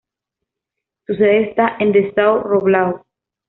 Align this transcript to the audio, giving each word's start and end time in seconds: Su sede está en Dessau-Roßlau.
Su 1.05 1.13
sede 1.13 1.49
está 1.51 1.75
en 1.79 1.91
Dessau-Roßlau. 1.93 3.03